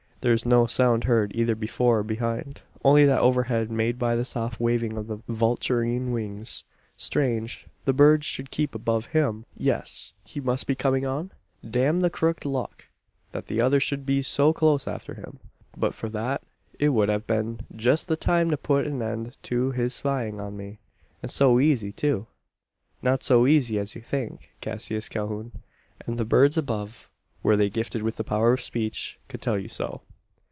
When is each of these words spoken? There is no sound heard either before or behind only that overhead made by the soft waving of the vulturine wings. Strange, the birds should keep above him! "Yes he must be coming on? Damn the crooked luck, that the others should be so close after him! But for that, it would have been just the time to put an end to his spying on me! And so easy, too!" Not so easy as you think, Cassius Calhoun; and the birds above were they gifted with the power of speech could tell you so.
There 0.23 0.33
is 0.33 0.45
no 0.45 0.67
sound 0.67 1.05
heard 1.05 1.31
either 1.33 1.55
before 1.55 1.97
or 1.97 2.03
behind 2.03 2.61
only 2.85 3.05
that 3.05 3.21
overhead 3.21 3.71
made 3.71 3.97
by 3.97 4.15
the 4.15 4.23
soft 4.23 4.59
waving 4.59 4.95
of 4.95 5.07
the 5.07 5.17
vulturine 5.27 6.11
wings. 6.11 6.63
Strange, 6.95 7.65
the 7.85 7.91
birds 7.93 8.23
should 8.27 8.51
keep 8.51 8.75
above 8.75 9.07
him! 9.17 9.45
"Yes 9.57 10.13
he 10.23 10.39
must 10.39 10.67
be 10.67 10.75
coming 10.75 11.07
on? 11.07 11.31
Damn 11.67 12.01
the 12.01 12.11
crooked 12.11 12.45
luck, 12.45 12.85
that 13.31 13.47
the 13.47 13.63
others 13.63 13.81
should 13.81 14.05
be 14.05 14.21
so 14.21 14.53
close 14.53 14.87
after 14.87 15.15
him! 15.15 15.39
But 15.75 15.95
for 15.95 16.07
that, 16.09 16.43
it 16.77 16.89
would 16.89 17.09
have 17.09 17.25
been 17.25 17.61
just 17.75 18.07
the 18.07 18.15
time 18.15 18.51
to 18.51 18.57
put 18.57 18.85
an 18.85 19.01
end 19.01 19.37
to 19.45 19.71
his 19.71 19.95
spying 19.95 20.39
on 20.39 20.55
me! 20.55 20.77
And 21.23 21.31
so 21.31 21.59
easy, 21.59 21.91
too!" 21.91 22.27
Not 23.01 23.23
so 23.23 23.47
easy 23.47 23.79
as 23.79 23.95
you 23.95 24.01
think, 24.01 24.51
Cassius 24.61 25.09
Calhoun; 25.09 25.63
and 26.05 26.19
the 26.19 26.25
birds 26.25 26.59
above 26.59 27.09
were 27.41 27.55
they 27.57 27.71
gifted 27.71 28.03
with 28.03 28.17
the 28.17 28.23
power 28.23 28.53
of 28.53 28.61
speech 28.61 29.17
could 29.27 29.41
tell 29.41 29.57
you 29.57 29.67
so. 29.67 30.01